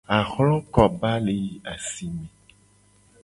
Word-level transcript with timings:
Ahlokoba 0.17 1.11
le 1.25 1.33
yi 1.43 1.51
asi 1.71 2.05
me. 2.15 2.25